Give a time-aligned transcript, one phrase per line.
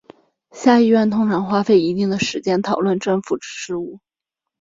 [0.51, 3.99] 下议院通常花费一定时间讨论政府事务。